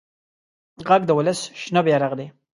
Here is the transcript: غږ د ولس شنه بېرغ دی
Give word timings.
غږ 0.87 1.01
د 1.07 1.11
ولس 1.17 1.39
شنه 1.61 1.81
بېرغ 1.85 2.11
دی 2.19 2.27